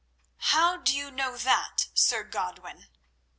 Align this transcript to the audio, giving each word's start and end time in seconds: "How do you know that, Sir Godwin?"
"How 0.51 0.77
do 0.77 0.97
you 0.97 1.11
know 1.11 1.37
that, 1.37 1.89
Sir 1.93 2.23
Godwin?" 2.23 2.87